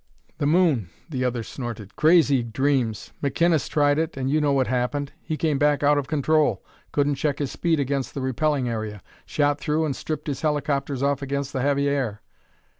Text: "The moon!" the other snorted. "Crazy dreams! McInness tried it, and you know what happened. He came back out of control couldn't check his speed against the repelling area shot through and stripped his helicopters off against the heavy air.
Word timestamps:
"The 0.39 0.47
moon!" 0.47 0.89
the 1.11 1.23
other 1.23 1.43
snorted. 1.43 1.95
"Crazy 1.95 2.41
dreams! 2.41 3.11
McInness 3.21 3.69
tried 3.69 3.99
it, 3.99 4.17
and 4.17 4.31
you 4.31 4.41
know 4.41 4.51
what 4.51 4.65
happened. 4.65 5.11
He 5.21 5.37
came 5.37 5.59
back 5.59 5.83
out 5.83 5.99
of 5.99 6.07
control 6.07 6.65
couldn't 6.91 7.13
check 7.21 7.37
his 7.37 7.51
speed 7.51 7.79
against 7.79 8.15
the 8.15 8.21
repelling 8.21 8.67
area 8.67 9.03
shot 9.27 9.59
through 9.59 9.85
and 9.85 9.95
stripped 9.95 10.25
his 10.25 10.41
helicopters 10.41 11.03
off 11.03 11.21
against 11.21 11.53
the 11.53 11.61
heavy 11.61 11.87
air. 11.87 12.23